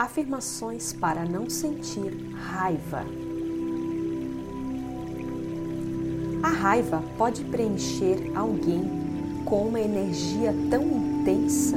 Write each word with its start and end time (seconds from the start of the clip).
Afirmações 0.00 0.94
para 0.94 1.26
não 1.26 1.50
sentir 1.50 2.32
raiva. 2.32 3.04
A 6.42 6.48
raiva 6.48 7.04
pode 7.18 7.44
preencher 7.44 8.32
alguém 8.34 8.82
com 9.44 9.66
uma 9.66 9.78
energia 9.78 10.54
tão 10.70 10.82
intensa 10.86 11.76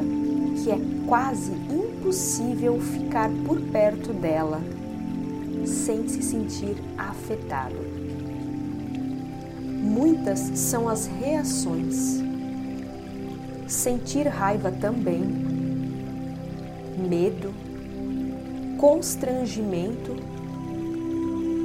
que 0.56 0.72
é 0.72 0.78
quase 1.06 1.52
impossível 1.52 2.80
ficar 2.80 3.30
por 3.46 3.60
perto 3.60 4.14
dela 4.14 4.62
sem 5.66 6.08
se 6.08 6.24
sentir 6.24 6.78
afetado. 6.98 7.76
Muitas 9.68 10.40
são 10.40 10.88
as 10.88 11.08
reações. 11.08 12.24
Sentir 13.68 14.28
raiva 14.28 14.72
também, 14.72 15.26
medo, 16.98 17.73
constrangimento 18.84 20.14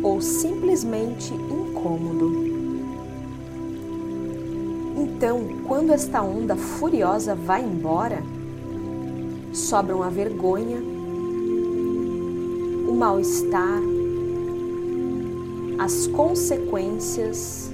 ou 0.04 0.20
simplesmente 0.20 1.34
incômodo. 1.34 2.46
Então, 4.96 5.40
quando 5.66 5.92
esta 5.92 6.22
onda 6.22 6.54
furiosa 6.54 7.34
vai 7.34 7.64
embora, 7.64 8.22
sobram 9.52 10.00
a 10.00 10.08
vergonha, 10.08 10.78
o 12.88 12.94
mal-estar, 12.94 13.82
as 15.76 16.06
consequências, 16.06 17.72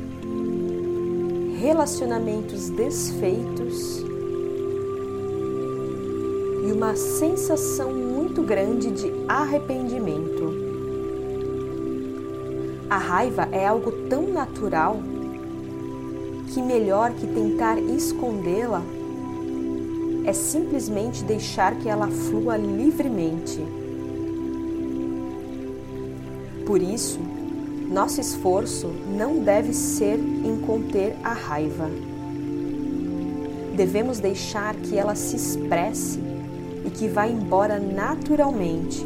relacionamentos 1.61 2.71
desfeitos 2.71 4.03
e 6.65 6.73
uma 6.73 6.97
sensação 6.97 7.93
muito 7.93 8.43
grande 8.43 8.91
de 8.91 9.13
arrependimento. 9.29 10.65
A 12.89 12.97
raiva 12.97 13.49
é 13.53 13.67
algo 13.67 13.93
tão 14.09 14.29
natural 14.29 14.97
que 16.53 16.63
melhor 16.63 17.13
que 17.13 17.27
tentar 17.27 17.79
escondê-la 17.79 18.83
é 20.25 20.33
simplesmente 20.33 21.23
deixar 21.23 21.77
que 21.77 21.89
ela 21.89 22.09
flua 22.09 22.57
livremente. 22.57 23.61
Por 26.65 26.81
isso, 26.81 27.19
nosso 27.91 28.23
esforço 28.23 28.89
não 29.15 29.41
deve 29.41 29.75
ser 29.75 30.19
em 30.19 30.59
conter 30.67 31.15
a 31.23 31.35
raiva. 31.35 31.91
Devemos 33.77 34.19
deixar 34.19 34.75
que 34.77 34.97
ela 34.97 35.15
se 35.15 35.37
expresse 35.37 36.21
que 36.95 37.09
vá 37.09 37.27
embora 37.27 37.79
naturalmente. 37.79 39.05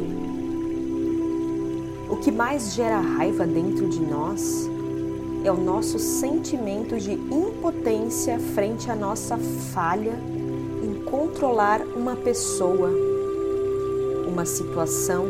O 2.09 2.17
que 2.17 2.31
mais 2.31 2.73
gera 2.73 2.99
raiva 2.99 3.45
dentro 3.45 3.89
de 3.89 3.99
nós 3.99 4.69
é 5.43 5.51
o 5.51 5.57
nosso 5.57 5.97
sentimento 5.97 6.97
de 6.97 7.13
impotência 7.13 8.39
frente 8.39 8.91
à 8.91 8.95
nossa 8.95 9.37
falha 9.37 10.13
em 10.83 11.01
controlar 11.03 11.81
uma 11.95 12.15
pessoa, 12.15 12.89
uma 14.27 14.45
situação 14.45 15.25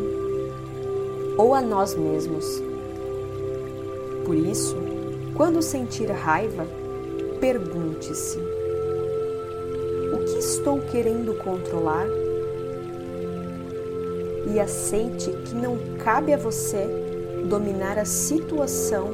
ou 1.38 1.54
a 1.54 1.62
nós 1.62 1.96
mesmos. 1.96 2.62
Por 4.26 4.36
isso, 4.36 4.76
quando 5.36 5.62
sentir 5.62 6.10
raiva, 6.12 6.68
pergunte-se: 7.40 8.38
o 10.14 10.26
que 10.26 10.40
estou 10.40 10.80
querendo 10.92 11.34
controlar? 11.38 12.08
E 14.54 14.60
aceite 14.60 15.32
que 15.46 15.56
não 15.56 15.78
cabe 15.98 16.34
a 16.34 16.38
você 16.38 16.88
dominar 17.48 17.98
a 17.98 18.06
situação 18.06 19.10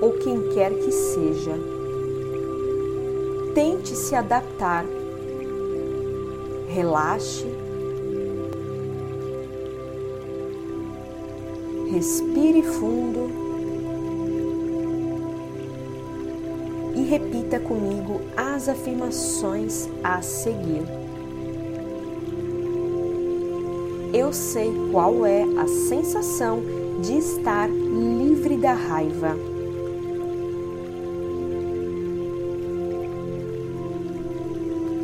ou 0.00 0.12
quem 0.12 0.48
quer 0.50 0.72
que 0.72 0.90
seja. 0.90 1.52
Tente 3.54 3.94
se 3.94 4.14
adaptar. 4.14 4.84
Relaxe. 6.68 7.46
Respire 11.90 12.62
fundo 12.62 13.30
e 16.94 17.02
repita 17.02 17.60
comigo 17.60 18.22
as 18.36 18.68
afirmações 18.68 19.88
a 20.02 20.22
seguir. 20.22 20.82
Eu 24.12 24.30
sei 24.30 24.70
qual 24.90 25.24
é 25.24 25.42
a 25.42 25.66
sensação 25.66 26.62
de 27.00 27.16
estar 27.16 27.68
livre 27.68 28.58
da 28.58 28.74
raiva. 28.74 29.34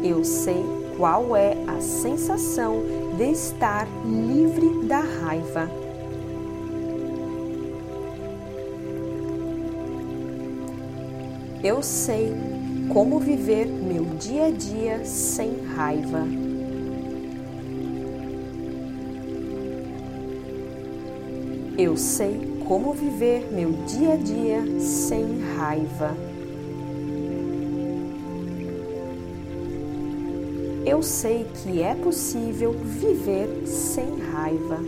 Eu 0.04 0.22
sei 0.24 0.62
qual 0.96 1.34
é 1.34 1.56
a 1.66 1.80
sensação 1.80 2.82
de 3.16 3.30
estar 3.30 3.88
livre 4.04 4.86
da 4.86 5.00
raiva. 5.00 5.70
Eu 11.64 11.82
sei 11.82 12.32
como 12.92 13.18
viver 13.18 13.66
meu 13.66 14.04
dia 14.04 14.46
a 14.46 14.50
dia 14.50 15.04
sem 15.04 15.64
raiva. 15.74 16.47
Eu 21.78 21.96
sei 21.96 22.58
como 22.66 22.92
viver 22.92 23.52
meu 23.52 23.70
dia 23.86 24.14
a 24.14 24.16
dia 24.16 24.80
sem 24.80 25.40
raiva. 25.56 26.12
Eu 30.84 31.00
sei 31.04 31.46
que 31.54 31.80
é 31.80 31.94
possível 31.94 32.72
viver 32.72 33.64
sem 33.64 34.18
raiva. 34.18 34.80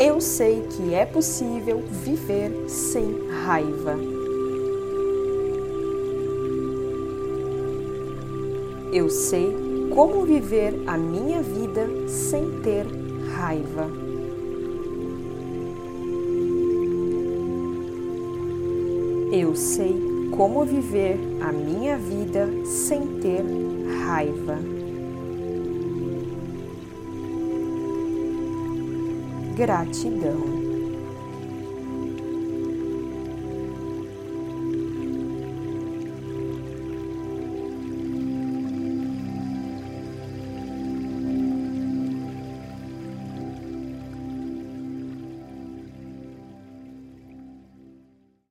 Eu 0.00 0.20
sei 0.20 0.62
que 0.62 0.92
é 0.92 1.06
possível 1.06 1.80
viver 1.88 2.68
sem 2.68 3.28
raiva. 3.44 4.19
Eu 8.92 9.08
sei 9.08 9.56
como 9.94 10.24
viver 10.24 10.82
a 10.84 10.96
minha 10.96 11.40
vida 11.40 11.88
sem 12.08 12.60
ter 12.60 12.84
raiva. 13.36 13.88
Eu 19.32 19.54
sei 19.54 19.94
como 20.32 20.64
viver 20.64 21.20
a 21.40 21.52
minha 21.52 21.96
vida 21.96 22.48
sem 22.64 23.20
ter 23.20 23.44
raiva. 24.04 24.58
Gratidão. 29.56 30.69